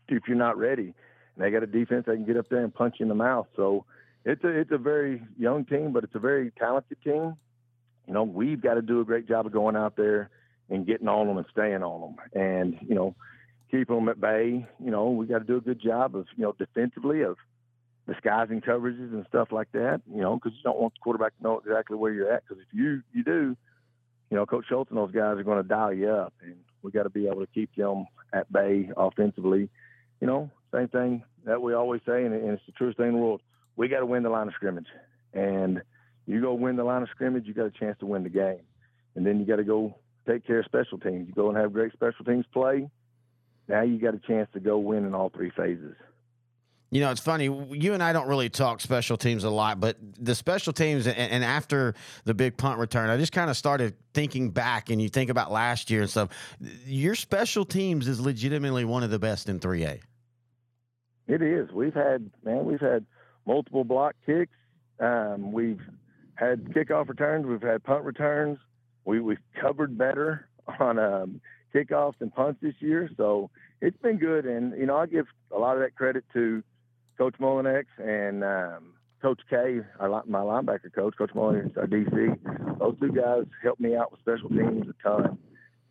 if 0.07 0.23
you're 0.27 0.37
not 0.37 0.57
ready. 0.57 0.93
And 1.35 1.45
they 1.45 1.51
got 1.51 1.63
a 1.63 1.67
defense 1.67 2.05
that 2.07 2.15
can 2.15 2.25
get 2.25 2.37
up 2.37 2.49
there 2.49 2.63
and 2.63 2.73
punch 2.73 2.95
you 2.99 3.03
in 3.03 3.09
the 3.09 3.15
mouth. 3.15 3.47
So 3.55 3.85
it's 4.25 4.43
a 4.43 4.49
it's 4.49 4.71
a 4.71 4.77
very 4.77 5.23
young 5.37 5.65
team, 5.65 5.91
but 5.93 6.03
it's 6.03 6.15
a 6.15 6.19
very 6.19 6.51
talented 6.51 6.97
team. 7.03 7.35
You 8.07 8.13
know, 8.13 8.23
we've 8.23 8.61
got 8.61 8.75
to 8.75 8.81
do 8.81 8.99
a 9.01 9.05
great 9.05 9.27
job 9.27 9.45
of 9.45 9.51
going 9.51 9.75
out 9.75 9.95
there 9.95 10.29
and 10.69 10.85
getting 10.85 11.07
on 11.07 11.27
them 11.27 11.37
and 11.37 11.45
staying 11.51 11.83
on 11.83 12.01
them, 12.01 12.15
and 12.33 12.77
you 12.87 12.95
know, 12.95 13.15
keeping 13.69 13.95
them 13.95 14.09
at 14.09 14.19
bay. 14.19 14.65
You 14.83 14.91
know, 14.91 15.09
we 15.09 15.25
got 15.27 15.39
to 15.39 15.45
do 15.45 15.57
a 15.57 15.61
good 15.61 15.81
job 15.81 16.15
of 16.15 16.27
you 16.35 16.43
know 16.43 16.53
defensively 16.57 17.21
of 17.21 17.37
disguising 18.07 18.61
coverages 18.61 19.13
and 19.13 19.25
stuff 19.27 19.51
like 19.51 19.71
that. 19.73 20.01
You 20.13 20.21
know, 20.21 20.35
because 20.35 20.53
you 20.57 20.63
don't 20.63 20.79
want 20.79 20.93
the 20.93 20.99
quarterback 21.01 21.37
to 21.37 21.43
know 21.43 21.59
exactly 21.59 21.97
where 21.97 22.11
you're 22.11 22.31
at. 22.31 22.43
Because 22.47 22.61
if 22.61 22.73
you 22.73 23.01
you 23.13 23.23
do, 23.23 23.55
you 24.31 24.37
know, 24.37 24.45
Coach 24.45 24.65
Schultz 24.69 24.89
and 24.89 24.97
those 24.97 25.11
guys 25.11 25.37
are 25.37 25.43
going 25.43 25.61
to 25.61 25.67
dial 25.67 25.93
you 25.93 26.09
up, 26.09 26.33
and 26.41 26.55
we 26.81 26.89
got 26.89 27.03
to 27.03 27.09
be 27.09 27.27
able 27.27 27.41
to 27.41 27.47
keep 27.53 27.75
them 27.75 28.05
at 28.33 28.51
bay 28.51 28.89
offensively. 28.95 29.69
You 30.21 30.27
know, 30.27 30.49
same 30.73 30.87
thing 30.87 31.23
that 31.43 31.61
we 31.61 31.73
always 31.73 32.01
say, 32.07 32.23
and 32.23 32.33
it's 32.33 32.65
the 32.65 32.71
truest 32.71 32.97
thing 32.97 33.09
in 33.09 33.13
the 33.15 33.19
world. 33.19 33.41
We 33.75 33.89
got 33.89 33.99
to 33.99 34.05
win 34.05 34.23
the 34.23 34.29
line 34.29 34.47
of 34.47 34.53
scrimmage, 34.53 34.87
and 35.33 35.81
you 36.25 36.39
go 36.39 36.53
win 36.53 36.77
the 36.77 36.83
line 36.85 37.01
of 37.01 37.09
scrimmage, 37.09 37.45
you 37.45 37.53
got 37.53 37.65
a 37.65 37.71
chance 37.71 37.97
to 37.99 38.05
win 38.05 38.23
the 38.23 38.29
game, 38.29 38.61
and 39.15 39.25
then 39.25 39.39
you 39.39 39.45
got 39.45 39.57
to 39.57 39.65
go 39.65 39.95
take 40.25 40.47
care 40.47 40.59
of 40.59 40.65
special 40.65 40.97
teams. 40.97 41.27
You 41.27 41.33
go 41.33 41.49
and 41.49 41.57
have 41.57 41.73
great 41.73 41.91
special 41.91 42.23
teams 42.23 42.45
play. 42.53 42.89
Now 43.67 43.81
you 43.81 43.99
got 43.99 44.13
a 44.13 44.19
chance 44.19 44.47
to 44.53 44.61
go 44.61 44.77
win 44.77 45.05
in 45.05 45.13
all 45.13 45.29
three 45.29 45.51
phases. 45.51 45.95
You 46.91 46.99
know, 46.99 47.09
it's 47.09 47.21
funny. 47.21 47.45
You 47.45 47.93
and 47.93 48.03
I 48.03 48.11
don't 48.11 48.27
really 48.27 48.49
talk 48.49 48.81
special 48.81 49.15
teams 49.15 49.45
a 49.45 49.49
lot, 49.49 49.79
but 49.79 49.95
the 50.19 50.35
special 50.35 50.73
teams, 50.73 51.07
and, 51.07 51.17
and 51.17 51.43
after 51.43 51.95
the 52.25 52.33
big 52.33 52.57
punt 52.57 52.79
return, 52.79 53.09
I 53.09 53.15
just 53.15 53.31
kind 53.31 53.49
of 53.49 53.55
started 53.55 53.95
thinking 54.13 54.49
back, 54.51 54.89
and 54.89 55.01
you 55.01 55.07
think 55.07 55.29
about 55.29 55.53
last 55.53 55.89
year 55.89 56.01
and 56.01 56.09
stuff. 56.09 56.29
Your 56.85 57.15
special 57.15 57.63
teams 57.63 58.09
is 58.09 58.19
legitimately 58.19 58.83
one 58.83 59.03
of 59.03 59.09
the 59.09 59.19
best 59.19 59.47
in 59.47 59.61
3A. 59.61 60.01
It 61.27 61.41
is. 61.41 61.71
We've 61.71 61.93
had, 61.93 62.29
man, 62.43 62.65
we've 62.65 62.81
had 62.81 63.05
multiple 63.45 63.85
block 63.85 64.15
kicks. 64.25 64.51
Um, 64.99 65.53
we've 65.53 65.81
had 66.35 66.65
kickoff 66.73 67.07
returns. 67.07 67.45
We've 67.45 67.61
had 67.61 67.85
punt 67.85 68.03
returns. 68.03 68.57
We, 69.05 69.21
we've 69.21 69.39
covered 69.61 69.97
better 69.97 70.49
on 70.79 70.99
um, 70.99 71.41
kickoffs 71.73 72.19
and 72.19 72.35
punts 72.35 72.59
this 72.61 72.75
year. 72.79 73.09
So 73.15 73.49
it's 73.79 73.95
been 73.97 74.17
good. 74.17 74.45
And, 74.45 74.77
you 74.77 74.85
know, 74.85 74.97
I 74.97 75.05
give 75.05 75.27
a 75.55 75.57
lot 75.57 75.77
of 75.77 75.83
that 75.83 75.95
credit 75.95 76.25
to 76.33 76.61
Coach 77.21 77.35
Mullinex 77.39 77.85
and 77.99 78.43
um, 78.43 78.93
Coach 79.21 79.41
K, 79.47 79.81
our, 79.99 80.23
my 80.25 80.39
linebacker 80.39 80.91
coach, 80.91 81.13
Coach 81.15 81.29
Mullinex, 81.35 81.77
our 81.77 81.85
DC. 81.85 82.79
Those 82.79 82.99
two 82.99 83.11
guys 83.11 83.43
helped 83.61 83.79
me 83.79 83.95
out 83.95 84.11
with 84.11 84.21
special 84.21 84.49
teams 84.49 84.87
a 84.89 85.07
ton. 85.07 85.37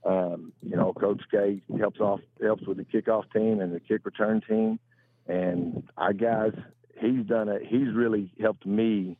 Um, 0.04 0.52
you 0.60 0.76
know, 0.76 0.92
Coach 0.92 1.22
K 1.30 1.62
helps 1.78 2.00
off 2.00 2.18
helps 2.42 2.66
with 2.66 2.78
the 2.78 2.84
kickoff 2.84 3.32
team 3.32 3.60
and 3.60 3.72
the 3.72 3.78
kick 3.78 4.04
return 4.04 4.40
team, 4.40 4.80
and 5.28 5.84
our 5.96 6.12
guys. 6.12 6.50
He's 7.00 7.24
done 7.26 7.48
it. 7.48 7.62
He's 7.64 7.94
really 7.94 8.32
helped 8.40 8.66
me 8.66 9.16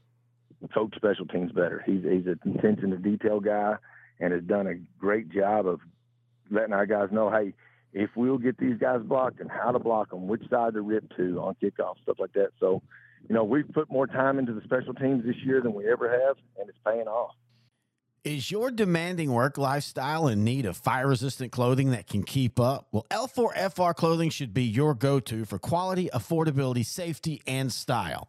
coach 0.75 0.93
special 0.97 1.27
teams 1.27 1.53
better. 1.53 1.81
He's 1.87 2.03
he's 2.03 2.27
an 2.27 2.41
attention 2.59 2.91
to 2.91 2.97
detail 2.97 3.39
guy, 3.39 3.77
and 4.19 4.33
has 4.33 4.43
done 4.43 4.67
a 4.67 4.75
great 4.99 5.29
job 5.31 5.69
of 5.69 5.79
letting 6.51 6.73
our 6.73 6.87
guys 6.87 7.11
know, 7.13 7.31
hey, 7.31 7.55
if 7.93 8.11
we'll 8.17 8.39
get 8.39 8.59
these 8.59 8.79
guys 8.79 9.01
blocked 9.03 9.41
and 9.41 9.51
how 9.51 9.73
to 9.73 9.79
block 9.79 10.11
them, 10.11 10.29
which 10.29 10.43
side 10.49 10.75
to 10.75 10.81
rip 10.81 11.05
to 11.17 11.41
on 11.41 11.57
kickoff, 11.63 11.97
stuff 12.03 12.17
like 12.19 12.33
that. 12.35 12.51
So, 12.61 12.83
you 13.29 13.35
know, 13.35 13.45
we've 13.45 13.69
put 13.73 13.91
more 13.91 14.07
time 14.07 14.39
into 14.39 14.53
the 14.53 14.63
special 14.63 14.95
teams 14.95 15.25
this 15.25 15.37
year 15.45 15.61
than 15.61 15.75
we 15.75 15.91
ever 15.91 16.11
have, 16.11 16.37
and 16.59 16.69
it's 16.69 16.79
paying 16.87 17.09
off. 17.09 17.35
Is 18.23 18.51
your 18.51 18.71
demanding 18.71 19.33
work 19.33 19.57
lifestyle 19.57 20.29
in 20.29 20.45
need 20.45 20.67
of 20.67 20.77
fire 20.77 21.09
resistant 21.09 21.53
clothing 21.53 21.93
that 21.93 22.07
can 22.07 22.23
keep 22.23 22.61
up? 22.61 22.87
Well, 22.93 23.07
L4FR 23.11 23.95
clothing 23.95 24.29
should 24.29 24.53
be 24.53 24.65
your 24.65 24.95
go 24.95 25.21
to 25.21 25.47
for 25.47 25.59
quality, 25.59 26.11
affordability, 26.13 26.85
safety, 26.85 27.41
and 27.47 27.73
style. 27.73 28.29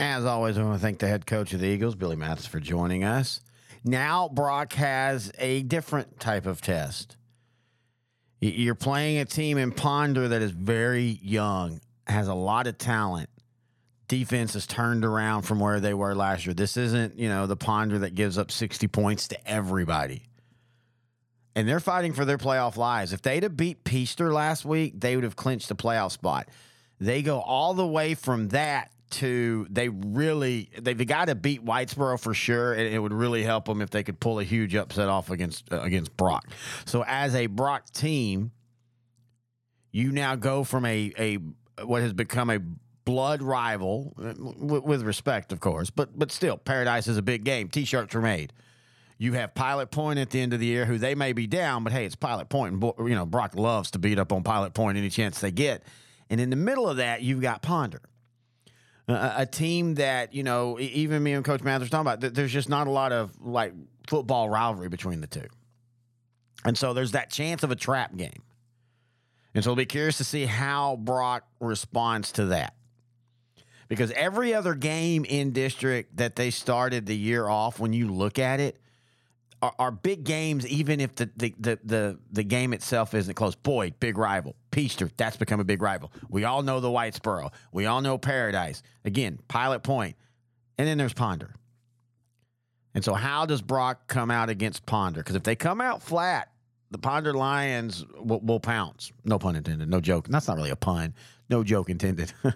As 0.00 0.24
always, 0.24 0.56
I 0.56 0.62
want 0.62 0.76
to 0.76 0.80
thank 0.80 0.98
the 0.98 1.08
head 1.08 1.26
coach 1.26 1.52
of 1.52 1.60
the 1.60 1.66
Eagles, 1.66 1.94
Billy 1.94 2.16
Mathis, 2.16 2.46
for 2.46 2.58
joining 2.58 3.04
us. 3.04 3.42
Now, 3.84 4.30
Brock 4.30 4.72
has 4.72 5.30
a 5.38 5.62
different 5.62 6.18
type 6.18 6.46
of 6.46 6.62
test. 6.62 7.18
You're 8.40 8.74
playing 8.74 9.18
a 9.18 9.26
team 9.26 9.58
in 9.58 9.72
Ponder 9.72 10.28
that 10.28 10.40
is 10.40 10.52
very 10.52 11.18
young, 11.22 11.82
has 12.06 12.28
a 12.28 12.34
lot 12.34 12.66
of 12.66 12.78
talent. 12.78 13.28
Defense 14.08 14.54
has 14.54 14.66
turned 14.66 15.04
around 15.04 15.42
from 15.42 15.60
where 15.60 15.80
they 15.80 15.92
were 15.92 16.14
last 16.14 16.46
year. 16.46 16.54
This 16.54 16.78
isn't, 16.78 17.18
you 17.18 17.28
know, 17.28 17.46
the 17.46 17.54
Ponder 17.54 17.98
that 17.98 18.14
gives 18.14 18.38
up 18.38 18.50
60 18.50 18.88
points 18.88 19.28
to 19.28 19.48
everybody. 19.48 20.30
And 21.54 21.68
they're 21.68 21.78
fighting 21.78 22.14
for 22.14 22.24
their 22.24 22.38
playoff 22.38 22.78
lives. 22.78 23.12
If 23.12 23.20
they'd 23.20 23.42
have 23.42 23.54
beat 23.54 23.84
Peaster 23.84 24.32
last 24.32 24.64
week, 24.64 24.98
they 24.98 25.14
would 25.14 25.24
have 25.24 25.36
clinched 25.36 25.68
the 25.68 25.76
playoff 25.76 26.12
spot. 26.12 26.48
They 26.98 27.20
go 27.20 27.40
all 27.40 27.74
the 27.74 27.86
way 27.86 28.14
from 28.14 28.48
that 28.48 28.90
to 29.10 29.66
they 29.70 29.88
really 29.88 30.70
they've 30.80 31.06
got 31.06 31.26
to 31.26 31.34
beat 31.34 31.64
Whitesboro 31.64 32.18
for 32.18 32.34
sure, 32.34 32.72
and 32.72 32.82
it 32.82 32.98
would 32.98 33.12
really 33.12 33.42
help 33.42 33.66
them 33.66 33.80
if 33.82 33.90
they 33.90 34.02
could 34.02 34.20
pull 34.20 34.38
a 34.38 34.44
huge 34.44 34.74
upset 34.74 35.08
off 35.08 35.30
against 35.30 35.72
uh, 35.72 35.80
against 35.80 36.16
Brock. 36.16 36.48
So 36.84 37.04
as 37.06 37.34
a 37.34 37.46
Brock 37.46 37.90
team, 37.90 38.52
you 39.92 40.12
now 40.12 40.36
go 40.36 40.64
from 40.64 40.84
a 40.84 41.12
a 41.18 41.38
what 41.84 42.02
has 42.02 42.12
become 42.12 42.50
a 42.50 42.60
blood 43.04 43.42
rival 43.42 44.14
uh, 44.22 44.34
with, 44.38 45.02
respect, 45.02 45.52
of 45.52 45.60
course, 45.60 45.90
but 45.90 46.18
but 46.18 46.30
still, 46.30 46.56
Paradise 46.56 47.08
is 47.08 47.16
a 47.16 47.22
big 47.22 47.44
game. 47.44 47.68
T-shirts 47.68 48.14
are 48.14 48.20
made. 48.20 48.52
You 49.18 49.34
have 49.34 49.54
Pilot 49.54 49.90
Point 49.90 50.18
at 50.18 50.30
the 50.30 50.40
end 50.40 50.54
of 50.54 50.60
the 50.60 50.66
year, 50.66 50.86
who 50.86 50.96
they 50.96 51.14
may 51.14 51.32
be 51.32 51.46
down, 51.46 51.84
but 51.84 51.92
hey, 51.92 52.06
it's 52.06 52.14
Pilot 52.14 52.48
Point, 52.48 52.82
and 52.82 53.08
you 53.08 53.14
know 53.14 53.26
Brock 53.26 53.54
loves 53.54 53.90
to 53.92 53.98
beat 53.98 54.18
up 54.18 54.32
on 54.32 54.42
Pilot 54.42 54.74
Point 54.74 54.96
any 54.96 55.10
chance 55.10 55.40
they 55.40 55.50
get. 55.50 55.82
And 56.30 56.40
in 56.40 56.48
the 56.50 56.56
middle 56.56 56.88
of 56.88 56.98
that, 56.98 57.22
you've 57.22 57.40
got 57.40 57.60
Ponder 57.60 58.00
a, 59.14 59.46
team 59.46 59.94
that 59.94 60.34
you 60.34 60.42
know 60.42 60.78
even 60.80 61.22
me 61.22 61.32
and 61.32 61.44
Coach 61.44 61.62
Mathers 61.62 61.90
talking 61.90 62.12
about. 62.12 62.34
There's 62.34 62.52
just 62.52 62.68
not 62.68 62.86
a 62.86 62.90
lot 62.90 63.12
of 63.12 63.40
like 63.40 63.72
football 64.06 64.48
rivalry 64.48 64.88
between 64.88 65.20
the 65.20 65.26
two, 65.26 65.46
and 66.64 66.76
so 66.76 66.92
there's 66.92 67.12
that 67.12 67.30
chance 67.30 67.62
of 67.62 67.70
a 67.70 67.76
trap 67.76 68.16
game. 68.16 68.42
And 69.54 69.64
so 69.64 69.70
I'll 69.70 69.76
be 69.76 69.86
curious 69.86 70.18
to 70.18 70.24
see 70.24 70.46
how 70.46 70.96
Brock 70.96 71.44
responds 71.60 72.32
to 72.32 72.46
that. 72.46 72.74
Because 73.88 74.12
every 74.12 74.54
other 74.54 74.74
game 74.74 75.24
in 75.24 75.50
district 75.52 76.16
that 76.18 76.36
they 76.36 76.50
started 76.50 77.06
the 77.06 77.16
year 77.16 77.48
off, 77.48 77.80
when 77.80 77.92
you 77.92 78.08
look 78.12 78.38
at 78.38 78.60
it, 78.60 78.78
are, 79.60 79.74
are 79.78 79.90
big 79.90 80.22
games, 80.22 80.66
even 80.68 81.00
if 81.00 81.16
the, 81.16 81.28
the, 81.36 81.54
the, 81.58 81.78
the, 81.82 82.18
the 82.30 82.44
game 82.44 82.72
itself 82.72 83.14
isn't 83.14 83.34
close. 83.34 83.56
Boyd, 83.56 83.98
big 83.98 84.16
rival. 84.16 84.54
Peaster, 84.70 85.10
that's 85.16 85.36
become 85.36 85.60
a 85.60 85.64
big 85.64 85.82
rival. 85.82 86.12
We 86.28 86.44
all 86.44 86.62
know 86.62 86.80
the 86.80 86.88
Whitesboro. 86.88 87.52
We 87.72 87.86
all 87.86 88.00
know 88.00 88.18
Paradise. 88.18 88.82
Again, 89.04 89.38
Pilot 89.48 89.82
Point. 89.82 90.16
And 90.78 90.86
then 90.86 90.98
there's 90.98 91.12
Ponder. 91.12 91.54
And 92.94 93.04
so, 93.04 93.14
how 93.14 93.46
does 93.46 93.62
Brock 93.62 94.08
come 94.08 94.30
out 94.30 94.50
against 94.50 94.86
Ponder? 94.86 95.20
Because 95.20 95.36
if 95.36 95.42
they 95.42 95.54
come 95.54 95.80
out 95.80 96.02
flat, 96.02 96.50
the 96.90 96.98
Ponder 96.98 97.32
Lions 97.34 98.04
will, 98.18 98.40
will, 98.40 98.60
pounce. 98.60 99.12
No 99.24 99.38
pun 99.38 99.54
intended. 99.56 99.88
No 99.88 100.00
joke. 100.00 100.26
That's 100.28 100.48
not 100.48 100.56
really 100.56 100.70
a 100.70 100.76
pun. 100.76 101.14
No 101.48 101.62
joke 101.62 101.90
intended. 101.90 102.32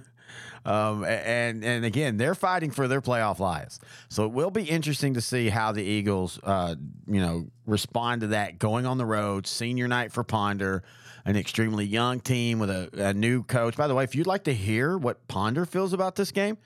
Um, 0.66 1.04
and 1.04 1.62
and 1.62 1.84
again, 1.84 2.16
they're 2.16 2.34
fighting 2.34 2.70
for 2.70 2.88
their 2.88 3.02
playoff 3.02 3.38
lives. 3.38 3.78
So 4.08 4.24
it 4.24 4.32
will 4.32 4.50
be 4.50 4.62
interesting 4.62 5.14
to 5.14 5.20
see 5.20 5.50
how 5.50 5.72
the 5.72 5.82
Eagles, 5.82 6.40
uh, 6.42 6.76
you 7.06 7.20
know, 7.20 7.48
respond 7.66 8.22
to 8.22 8.28
that 8.28 8.58
going 8.58 8.86
on 8.86 8.96
the 8.96 9.04
road. 9.04 9.46
Senior 9.46 9.88
night 9.88 10.10
for 10.10 10.24
Ponder, 10.24 10.82
an 11.24 11.36
extremely 11.36 11.84
young 11.84 12.20
team 12.20 12.58
with 12.58 12.70
a, 12.70 12.90
a 12.92 13.14
new 13.14 13.42
coach. 13.42 13.76
By 13.76 13.88
the 13.88 13.94
way, 13.94 14.04
if 14.04 14.14
you'd 14.14 14.26
like 14.26 14.44
to 14.44 14.54
hear 14.54 14.98
what 14.98 15.26
Ponder 15.28 15.64
feels 15.64 15.92
about 15.92 16.16
this 16.16 16.30
game, 16.30 16.58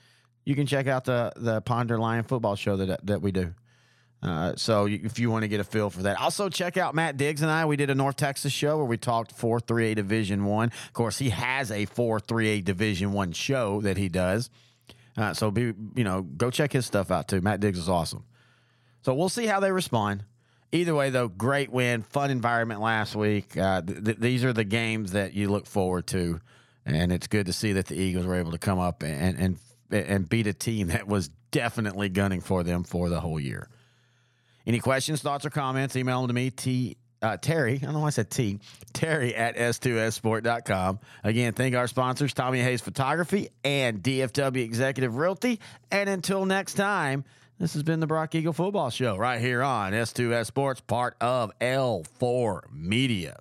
you 0.45 0.55
can 0.55 0.65
check 0.65 0.87
out 0.87 1.05
the 1.05 1.31
the 1.35 1.61
Ponder 1.61 1.97
Lion 1.97 2.23
football 2.23 2.55
show 2.55 2.77
that 2.77 3.05
that 3.05 3.21
we 3.21 3.31
do. 3.31 3.53
Uh, 4.21 4.53
so 4.57 4.85
if 4.85 5.17
you 5.17 5.31
want 5.31 5.43
to 5.43 5.47
get 5.47 5.61
a 5.61 5.63
feel 5.63 5.89
for 5.89 6.03
that, 6.03 6.19
also 6.19 6.49
check 6.49 6.75
out 6.75 6.93
Matt 6.93 7.15
Diggs 7.15 7.41
and 7.41 7.49
I. 7.49 7.65
We 7.65 7.77
did 7.77 7.89
a 7.89 7.95
North 7.95 8.17
Texas 8.17 8.51
show 8.51 8.75
where 8.75 8.85
we 8.85 8.97
talked 8.97 9.31
four 9.31 9.61
three 9.61 9.91
A 9.91 9.95
Division 9.95 10.43
One. 10.43 10.71
Of 10.87 10.93
course, 10.93 11.17
he 11.17 11.29
has 11.29 11.71
a 11.71 11.85
four 11.85 12.19
three 12.19 12.49
A 12.49 12.61
Division 12.61 13.13
One 13.13 13.31
show 13.31 13.79
that 13.81 13.97
he 13.97 14.09
does. 14.09 14.49
Uh, 15.15 15.33
so 15.33 15.51
be 15.51 15.73
you 15.95 16.03
know 16.03 16.21
go 16.21 16.49
check 16.49 16.73
his 16.73 16.85
stuff 16.85 17.11
out 17.11 17.27
too. 17.27 17.39
Matt 17.41 17.61
Diggs 17.61 17.79
is 17.79 17.87
awesome. 17.87 18.25
So 19.03 19.13
we'll 19.13 19.29
see 19.29 19.45
how 19.45 19.61
they 19.61 19.71
respond. 19.71 20.25
Either 20.71 20.93
way, 20.93 21.09
though, 21.09 21.27
great 21.27 21.71
win, 21.71 22.03
fun 22.03 22.29
environment 22.29 22.79
last 22.79 23.15
week. 23.15 23.57
Uh, 23.57 23.81
th- 23.81 24.03
th- 24.03 24.17
these 24.17 24.43
are 24.43 24.53
the 24.53 24.63
games 24.63 25.13
that 25.13 25.33
you 25.33 25.49
look 25.49 25.65
forward 25.65 26.05
to, 26.07 26.39
and 26.85 27.11
it's 27.11 27.27
good 27.27 27.47
to 27.47 27.53
see 27.53 27.73
that 27.73 27.87
the 27.87 27.95
Eagles 27.95 28.25
were 28.25 28.35
able 28.35 28.51
to 28.51 28.59
come 28.59 28.77
up 28.77 29.01
and 29.03 29.39
and 29.39 29.57
and 29.91 30.29
beat 30.29 30.45
a 30.45 30.53
team 30.53 30.87
that 30.89 31.07
was 31.07 31.29
definitely 31.51 32.09
gunning 32.09 32.41
for 32.41 32.63
them 32.63 32.83
for 32.83 33.09
the 33.09 33.19
whole 33.19 33.39
year. 33.39 33.67
Any 34.67 34.79
questions, 34.79 35.21
thoughts, 35.21 35.45
or 35.45 35.49
comments, 35.49 35.95
email 35.95 36.21
them 36.21 36.27
to 36.27 36.33
me, 36.33 36.51
T. 36.51 36.97
Uh, 37.21 37.35
Terry, 37.35 37.73
I 37.73 37.77
don't 37.79 37.93
know 37.93 37.99
why 37.99 38.07
I 38.07 38.11
said 38.11 38.29
T. 38.29 38.59
Terry 38.93 39.35
at 39.35 39.57
S2Ssport.com. 39.57 40.99
Again, 41.23 41.51
thank 41.53 41.75
our 41.75 41.87
sponsors, 41.87 42.33
Tommy 42.33 42.61
Hays 42.61 42.79
Photography 42.79 43.49
and 43.65 44.01
DFW 44.01 44.63
Executive 44.63 45.17
Realty. 45.17 45.59
And 45.91 46.07
until 46.07 46.45
next 46.45 46.75
time, 46.75 47.25
this 47.59 47.73
has 47.73 47.83
been 47.83 47.99
the 47.99 48.07
Brock 48.07 48.33
Eagle 48.35 48.53
Football 48.53 48.89
Show 48.89 49.17
right 49.17 49.41
here 49.41 49.61
on 49.61 49.91
S2S 49.91 50.45
Sports, 50.45 50.79
part 50.81 51.15
of 51.19 51.51
L4 51.59 52.71
Media. 52.71 53.39